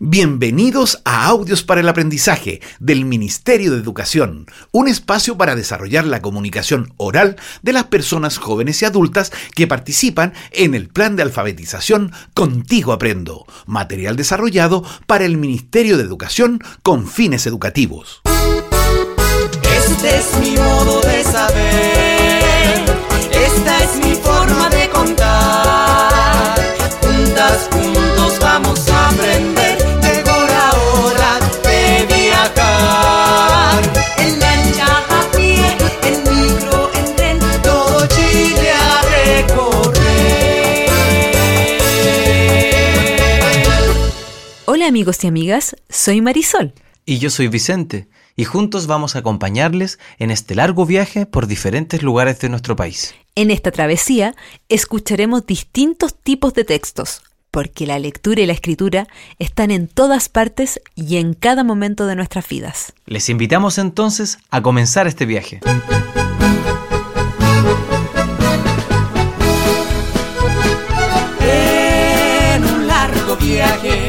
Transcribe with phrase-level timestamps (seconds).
[0.00, 6.22] Bienvenidos a Audios para el Aprendizaje del Ministerio de Educación, un espacio para desarrollar la
[6.22, 12.12] comunicación oral de las personas jóvenes y adultas que participan en el plan de alfabetización
[12.32, 18.22] Contigo Aprendo, material desarrollado para el Ministerio de Educación con fines educativos.
[19.64, 22.17] Este es mi modo de saber,
[44.98, 46.72] amigos y amigas, soy Marisol.
[47.06, 52.02] Y yo soy Vicente, y juntos vamos a acompañarles en este largo viaje por diferentes
[52.02, 53.14] lugares de nuestro país.
[53.36, 54.34] En esta travesía
[54.68, 59.06] escucharemos distintos tipos de textos, porque la lectura y la escritura
[59.38, 62.92] están en todas partes y en cada momento de nuestras vidas.
[63.06, 65.60] Les invitamos entonces a comenzar este viaje.
[71.40, 74.07] En un largo viaje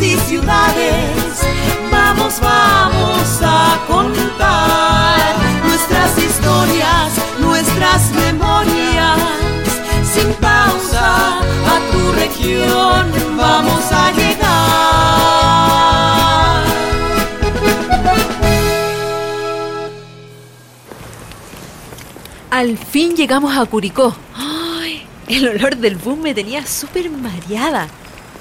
[0.00, 1.44] y ciudades,
[1.90, 9.18] vamos, vamos a contar nuestras historias, nuestras memorias,
[10.12, 14.50] sin pausa a tu región vamos a llegar.
[22.50, 24.14] Al fin llegamos a Curicó.
[24.34, 25.02] ¡Ay!
[25.28, 27.88] El olor del bus me tenía súper mareada.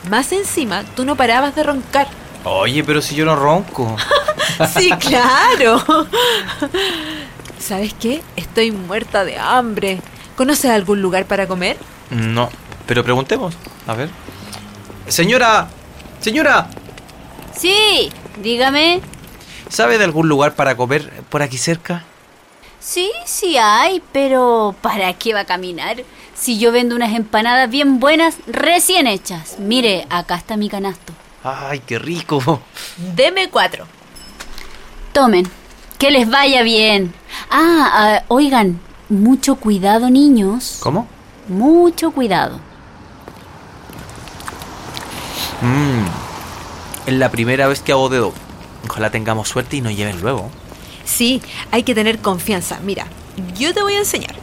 [0.08, 2.08] Más encima, tú no parabas de roncar.
[2.44, 3.96] Oye, pero si yo no ronco.
[4.78, 5.84] sí, claro.
[7.60, 8.22] ¿Sabes qué?
[8.36, 10.00] Estoy muerta de hambre.
[10.38, 11.78] ¿Conoces algún lugar para comer?
[12.10, 12.50] No,
[12.88, 13.56] pero preguntemos.
[13.86, 14.10] A ver.
[15.08, 15.68] Señora,
[16.22, 16.70] señora.
[17.56, 18.10] Sí,
[18.42, 19.02] dígame.
[19.68, 22.04] ¿Sabe de algún lugar para comer por aquí cerca?
[22.80, 25.98] Sí, sí hay, pero ¿para qué va a caminar?
[26.40, 29.58] Si yo vendo unas empanadas bien buenas, recién hechas.
[29.60, 31.12] Mire, acá está mi canasto.
[31.44, 32.62] ¡Ay, qué rico!
[33.16, 33.86] Deme cuatro.
[35.12, 35.50] Tomen,
[35.98, 37.14] que les vaya bien.
[37.52, 38.80] Ah, ah, oigan,
[39.10, 40.78] mucho cuidado, niños.
[40.80, 41.08] ¿Cómo?
[41.50, 42.62] Mucho cuidado.
[45.62, 46.06] Mmm.
[47.06, 48.34] Es la primera vez que hago dedo.
[48.88, 50.50] Ojalá tengamos suerte y nos lleven luego.
[51.04, 52.80] Sí, hay que tener confianza.
[52.82, 53.08] Mira,
[53.58, 54.39] yo te voy a enseñar.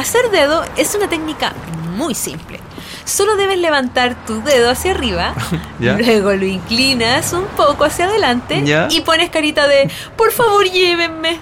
[0.00, 1.52] Hacer dedo es una técnica
[1.94, 2.58] muy simple.
[3.04, 5.34] Solo debes levantar tu dedo hacia arriba,
[5.78, 5.92] ¿Ya?
[5.92, 8.88] luego lo inclinas un poco hacia adelante ¿Ya?
[8.90, 11.38] y pones carita de por favor llévenme.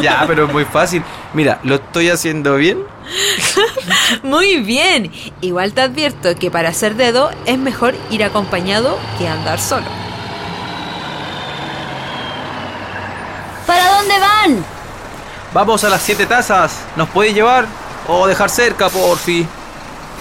[0.00, 1.02] ya, pero es muy fácil.
[1.34, 2.78] Mira, ¿lo estoy haciendo bien?
[4.22, 5.12] Muy bien.
[5.42, 9.84] Igual te advierto que para hacer dedo es mejor ir acompañado que andar solo.
[13.66, 14.75] ¿Para dónde van?
[15.52, 16.80] Vamos a las siete tazas.
[16.96, 17.66] ¿Nos puede llevar?
[18.08, 19.46] O dejar cerca, porfi.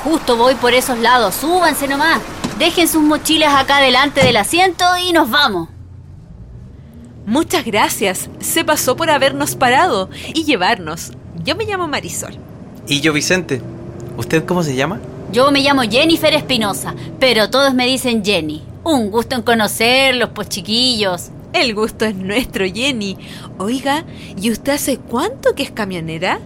[0.04, 1.36] Justo voy por esos lados.
[1.36, 2.22] Súbanse nomás.
[2.58, 5.70] Dejen sus mochilas acá delante del asiento y nos vamos.
[7.26, 8.30] Muchas gracias.
[8.40, 11.12] Se pasó por habernos parado y llevarnos.
[11.44, 12.38] Yo me llamo Marisol.
[12.88, 13.62] Y yo, Vicente.
[14.18, 15.00] ¿Usted cómo se llama?
[15.32, 18.64] Yo me llamo Jennifer Espinosa, pero todos me dicen Jenny.
[18.84, 21.30] Un gusto en conocerlos, pues chiquillos.
[21.56, 23.16] El gusto es nuestro, Jenny.
[23.60, 24.04] Oiga,
[24.36, 26.42] ¿y usted hace cuánto que es camionera?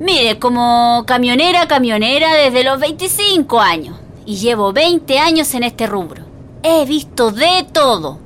[0.00, 3.96] Mire, como camionera, camionera desde los 25 años.
[4.26, 6.24] Y llevo 20 años en este rubro.
[6.64, 8.18] He visto de todo.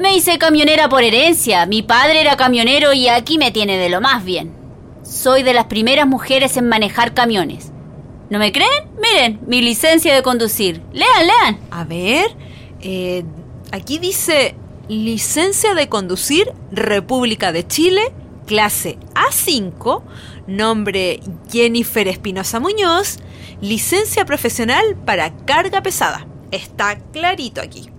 [0.00, 1.66] Me hice camionera por herencia.
[1.66, 4.54] Mi padre era camionero y aquí me tiene de lo más bien.
[5.02, 7.72] Soy de las primeras mujeres en manejar camiones.
[8.30, 8.84] ¿No me creen?
[9.02, 10.80] Miren, mi licencia de conducir.
[10.92, 11.58] Lean, lean.
[11.72, 12.36] A ver,
[12.80, 13.24] eh,
[13.72, 14.54] aquí dice
[14.88, 18.12] licencia de conducir República de Chile,
[18.46, 20.02] clase A5,
[20.46, 23.18] nombre Jennifer Espinosa Muñoz,
[23.60, 26.26] licencia profesional para carga pesada.
[26.50, 27.90] Está clarito aquí.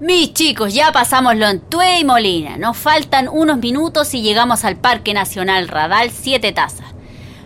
[0.00, 2.58] Mis chicos, ya pasamos Lontué y Molina.
[2.58, 6.94] Nos faltan unos minutos y llegamos al Parque Nacional Radal Siete Tazas.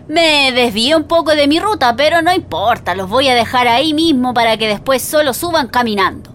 [0.07, 3.93] Me desvié un poco de mi ruta, pero no importa, los voy a dejar ahí
[3.93, 6.30] mismo para que después solo suban caminando.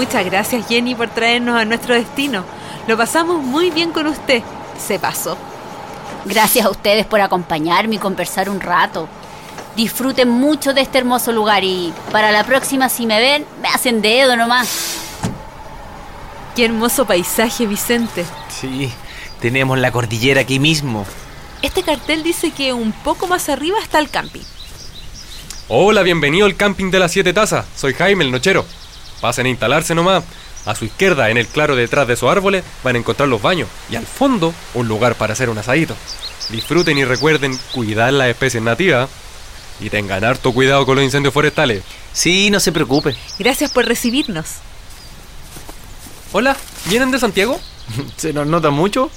[0.00, 2.42] Muchas gracias Jenny por traernos a nuestro destino.
[2.88, 4.42] Lo pasamos muy bien con usted.
[4.78, 5.36] Se pasó.
[6.24, 9.06] Gracias a ustedes por acompañarme y conversar un rato.
[9.76, 14.00] Disfruten mucho de este hermoso lugar y para la próxima si me ven, me hacen
[14.00, 15.00] dedo nomás.
[16.56, 18.24] Qué hermoso paisaje, Vicente.
[18.48, 18.90] Sí,
[19.38, 21.04] Tenemos la cordillera aquí mismo.
[21.60, 24.44] Este cartel dice que un poco más arriba está el camping.
[25.68, 27.66] Hola, bienvenido al camping de las Siete Tazas.
[27.76, 28.64] Soy Jaime, el nochero.
[29.20, 30.24] Pasen a instalarse nomás.
[30.66, 33.68] A su izquierda, en el claro detrás de esos árboles, van a encontrar los baños.
[33.90, 35.94] Y al fondo, un lugar para hacer un asadito.
[36.50, 39.08] Disfruten y recuerden cuidar las especies nativas.
[39.80, 41.82] Y tengan harto cuidado con los incendios forestales.
[42.12, 43.16] Sí, no se preocupe.
[43.38, 44.56] Gracias por recibirnos.
[46.32, 46.56] Hola,
[46.86, 47.58] ¿vienen de Santiago?
[48.16, 49.10] ¿Se nos nota mucho?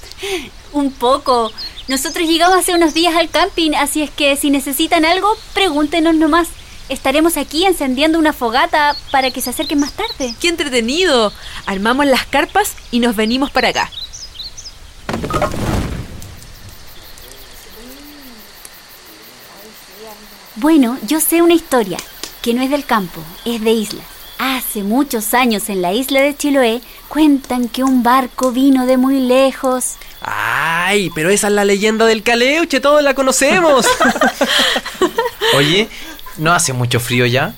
[0.72, 1.52] Un poco.
[1.86, 6.48] Nosotros llegamos hace unos días al camping, así es que si necesitan algo, pregúntenos nomás.
[6.88, 10.34] Estaremos aquí encendiendo una fogata para que se acerquen más tarde.
[10.38, 11.32] ¡Qué entretenido!
[11.64, 13.90] Armamos las carpas y nos venimos para acá.
[20.56, 21.98] Bueno, yo sé una historia,
[22.42, 24.02] que no es del campo, es de isla.
[24.38, 29.20] Hace muchos años en la isla de Chiloé cuentan que un barco vino de muy
[29.20, 29.94] lejos.
[30.20, 33.86] Ay, pero esa es la leyenda del Caleuche, todos la conocemos.
[35.56, 35.88] Oye,
[36.38, 37.54] ¿no hace mucho frío ya?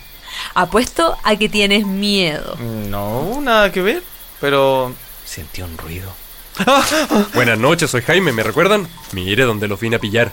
[0.55, 2.56] Apuesto a que tienes miedo.
[2.56, 4.02] No, nada que ver.
[4.40, 4.94] Pero
[5.25, 6.12] sentí un ruido.
[7.34, 8.88] Buenas noches, soy Jaime, ¿me recuerdan?
[9.12, 10.32] Mire dónde los vine a pillar.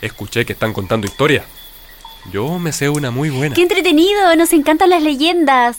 [0.00, 1.44] Escuché que están contando historia.
[2.32, 3.54] Yo me sé una muy buena.
[3.54, 4.36] ¡Qué entretenido!
[4.36, 5.78] Nos encantan las leyendas.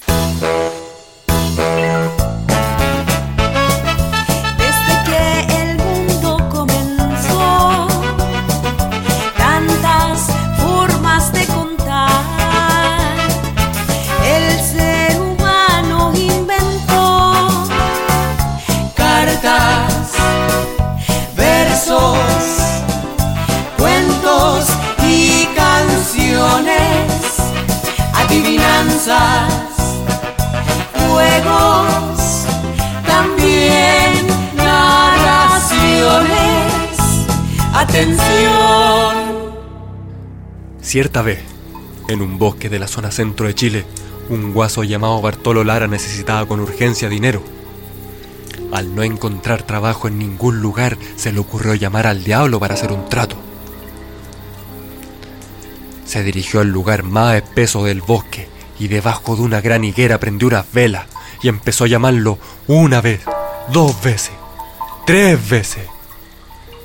[30.94, 32.46] Juegos,
[33.06, 36.28] también narraciones.
[37.74, 39.44] Atención.
[40.82, 41.40] Cierta vez,
[42.08, 43.86] en un bosque de la zona centro de Chile,
[44.30, 47.42] un guaso llamado Bartolo Lara necesitaba con urgencia dinero.
[48.72, 52.94] Al no encontrar trabajo en ningún lugar, se le ocurrió llamar al diablo para hacer
[52.94, 53.36] un trato.
[56.06, 58.54] Se dirigió al lugar más espeso del bosque
[58.84, 61.06] y debajo de una gran higuera prendió unas velas
[61.42, 62.38] y empezó a llamarlo
[62.68, 63.22] una vez,
[63.72, 64.34] dos veces,
[65.06, 65.84] tres veces.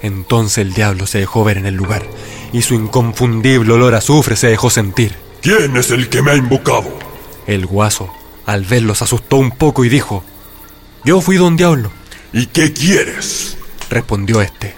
[0.00, 2.05] Entonces el diablo se dejó ver en el lugar
[2.53, 5.17] y su inconfundible olor a azufre se dejó sentir.
[5.43, 6.97] ¿Quién es el que me ha invocado?
[7.49, 8.09] El guaso,
[8.47, 10.23] al verlo, se asustó un poco y dijo,
[11.05, 11.91] Yo fui don diablo,
[12.33, 13.56] ¿Y qué quieres?
[13.91, 14.77] respondió este.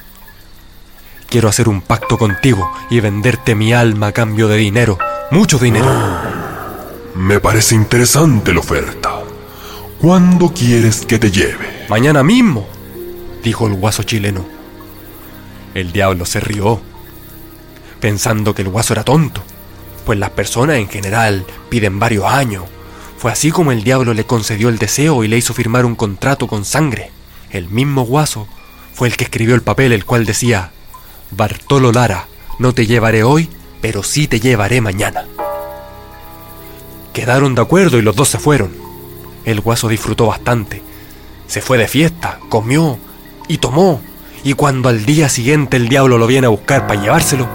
[1.29, 4.99] Quiero hacer un pacto contigo y venderte mi alma a cambio de dinero,
[5.31, 6.40] mucho dinero.
[7.15, 9.21] Me parece interesante la oferta.
[10.01, 11.87] ¿Cuándo quieres que te lleve?
[11.89, 12.67] Mañana mismo,
[13.43, 14.47] dijo el guaso chileno.
[15.75, 16.81] El diablo se rió,
[18.01, 19.43] pensando que el guaso era tonto,
[20.07, 22.65] pues las personas en general piden varios años.
[23.19, 26.47] Fue así como el diablo le concedió el deseo y le hizo firmar un contrato
[26.47, 27.11] con sangre.
[27.51, 28.47] El mismo guaso
[28.95, 30.71] fue el que escribió el papel el cual decía,
[31.33, 32.29] Bartolo Lara,
[32.59, 33.49] no te llevaré hoy,
[33.81, 35.25] pero sí te llevaré mañana.
[37.21, 38.75] Quedaron de acuerdo y los dos se fueron.
[39.45, 40.81] El guaso disfrutó bastante.
[41.49, 42.99] Se fue de fiesta, comió
[43.47, 44.01] y tomó.
[44.43, 47.47] Y cuando al día siguiente el diablo lo viene a buscar para llevárselo,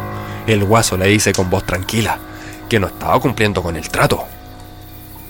[0.46, 2.20] el guaso le dice con voz tranquila
[2.70, 4.24] que no estaba cumpliendo con el trato.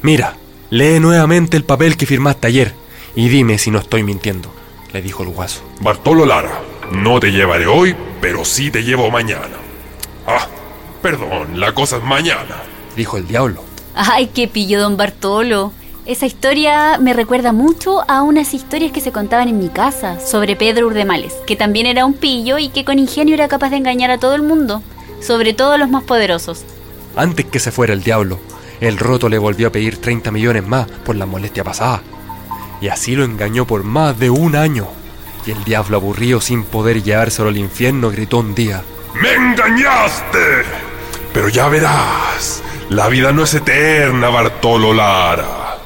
[0.01, 0.36] Mira,
[0.70, 2.75] lee nuevamente el papel que firmaste ayer
[3.15, 4.54] y dime si no estoy mintiendo,
[4.92, 5.63] le dijo el guaso.
[5.80, 6.60] Bartolo Lara,
[6.92, 9.56] no te llevaré hoy, pero sí te llevo mañana.
[10.27, 10.46] Ah,
[11.01, 12.63] perdón, la cosa es mañana.
[12.98, 13.63] Dijo el diablo.
[13.96, 15.72] Ay, qué pillo, don Bartolo.
[16.06, 20.58] Esa historia me recuerda mucho a unas historias que se contaban en mi casa sobre
[20.58, 24.12] Pedro Urdemales, que también era un pillo y que con ingenio era capaz de engañar
[24.12, 24.84] a todo el mundo,
[25.22, 26.66] sobre todo a los más poderosos.
[27.16, 28.38] Antes que se fuera el diablo,
[28.82, 32.04] el roto le volvió a pedir 30 millones más por la molestia pasada.
[32.82, 34.88] Y así lo engañó por más de un año.
[35.48, 38.84] Y el diablo aburrido sin poder llevárselo al infierno gritó un día.
[39.22, 40.66] ¡Me engañaste!
[41.34, 45.77] Pero ya verás, la vida no es eterna, Bartolo Lara.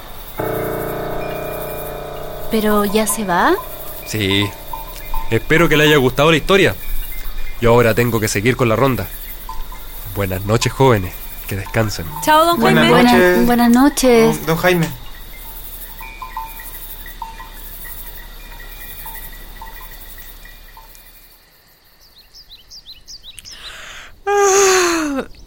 [2.51, 3.53] Pero ya se va.
[4.05, 4.49] Sí.
[5.29, 6.75] Espero que le haya gustado la historia.
[7.61, 9.07] Yo ahora tengo que seguir con la ronda.
[10.15, 11.13] Buenas noches, jóvenes.
[11.47, 12.05] Que descansen.
[12.23, 13.03] Chao, don Buenas Jaime.
[13.03, 13.19] noches.
[13.21, 14.45] Buenas, buenas noches.
[14.45, 14.87] Don Jaime.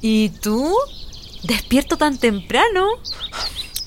[0.00, 0.74] ¿Y tú?
[1.44, 2.86] ¿Despierto tan temprano?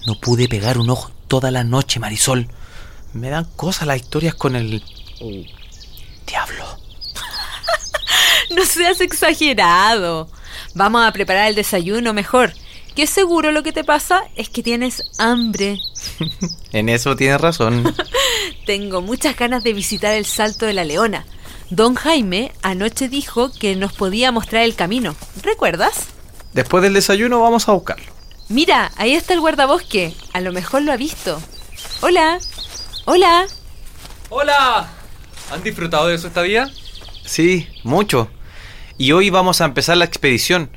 [0.05, 2.47] No pude pegar un ojo toda la noche, Marisol.
[3.13, 4.83] Me dan cosas las historias con el...
[8.55, 10.29] No seas exagerado.
[10.73, 12.53] Vamos a preparar el desayuno mejor.
[12.95, 15.79] Que seguro lo que te pasa es que tienes hambre.
[16.71, 17.95] En eso tienes razón.
[18.65, 21.25] Tengo muchas ganas de visitar el Salto de la Leona.
[21.69, 25.15] Don Jaime anoche dijo que nos podía mostrar el camino.
[25.41, 26.07] ¿Recuerdas?
[26.55, 28.05] Después del desayuno vamos a buscarlo.
[28.47, 30.13] Mira, ahí está el guardabosque.
[30.31, 31.37] A lo mejor lo ha visto.
[31.99, 32.39] Hola.
[33.03, 33.45] Hola.
[34.29, 34.87] ¡Hola!
[35.51, 36.71] ¿Han disfrutado de su estadía?
[37.25, 38.29] Sí, mucho.
[38.97, 40.69] Y hoy vamos a empezar la expedición.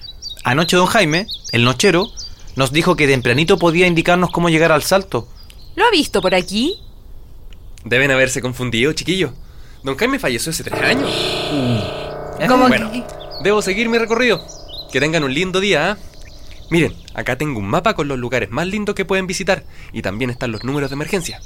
[0.43, 2.09] Anoche don Jaime, el nochero,
[2.57, 5.29] nos dijo que tempranito podía indicarnos cómo llegar al salto.
[5.77, 6.81] ¿Lo ha visto por aquí?
[7.85, 9.33] Deben haberse confundido, chiquillo.
[9.85, 11.09] Don Jaime falleció hace tres años.
[12.49, 13.05] ¿Cómo bueno, que-
[13.45, 14.45] debo seguir mi recorrido.
[14.93, 15.99] Que tengan un lindo día, ¿ah?
[16.71, 20.31] Miren, acá tengo un mapa con los lugares más lindos que pueden visitar y también
[20.31, 21.41] están los números de emergencia.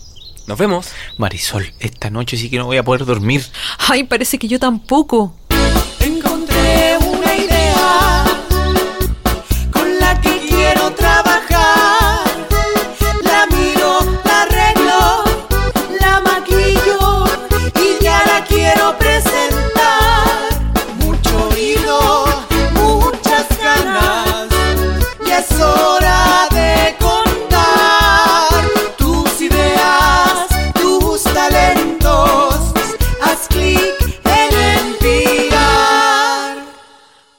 [0.47, 0.89] Nos vemos.
[1.19, 3.45] Marisol, esta noche sí que no voy a poder dormir.
[3.79, 5.37] Ay, parece que yo tampoco.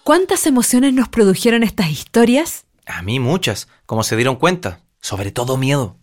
[0.04, 2.66] ¿Cuántas emociones nos produjeron estas historias?
[2.86, 5.96] A mí muchas, como se dieron cuenta, sobre todo miedo.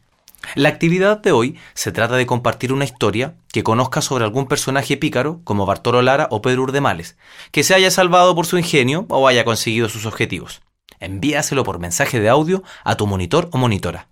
[0.55, 4.97] La actividad de hoy se trata de compartir una historia que conozca sobre algún personaje
[4.97, 7.19] pícaro como Bartolo Lara o Pedro Urdemales,
[7.53, 10.63] que se haya salvado por su ingenio o haya conseguido sus objetivos.
[10.99, 14.09] Envíaselo por mensaje de audio a tu monitor o monitora.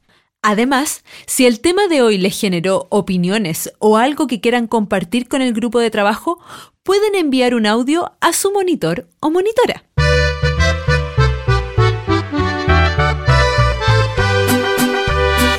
[0.51, 5.43] Además, si el tema de hoy les generó opiniones o algo que quieran compartir con
[5.43, 6.39] el grupo de trabajo,
[6.83, 9.85] pueden enviar un audio a su monitor o monitora.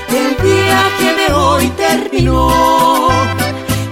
[0.10, 3.10] El viaje de hoy terminó.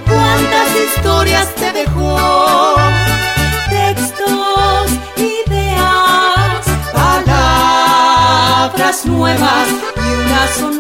[0.04, 2.76] ¿Cuántas historias te dejó?
[3.70, 10.77] Textos, ideas, palabras nuevas y una sonrisa.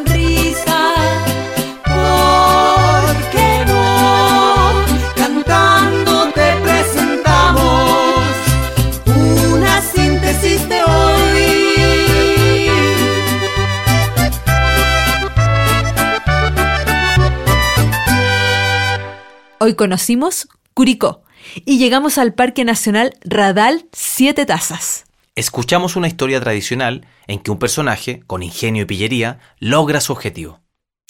[19.67, 21.23] Hoy conocimos Curicó
[21.65, 25.03] y llegamos al Parque Nacional Radal Siete Tazas.
[25.35, 30.61] Escuchamos una historia tradicional en que un personaje, con ingenio y pillería, logra su objetivo.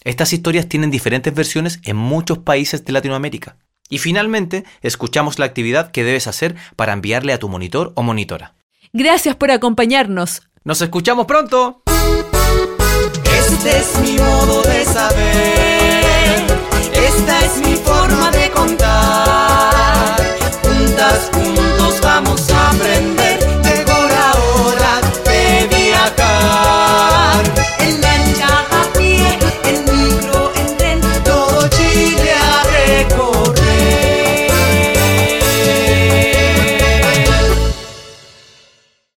[0.04, 3.58] Estas historias tienen diferentes versiones en muchos países de Latinoamérica.
[3.90, 8.56] Y finalmente, escuchamos la actividad que debes hacer para enviarle a tu monitor o monitora.
[8.92, 10.50] Gracias por acompañarnos.
[10.64, 11.84] Nos escuchamos pronto.
[13.38, 15.67] Este es mi modo de saber.